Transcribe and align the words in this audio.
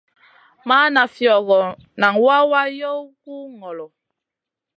Mana 0.69 1.01
fiogo, 1.15 1.59
nan 1.99 2.13
wawa 2.25 2.61
yow 2.79 2.99
gu 3.23 3.35
ŋolo. 3.59 3.85